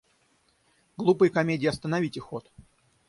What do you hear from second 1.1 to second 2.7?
комедии остановите ход!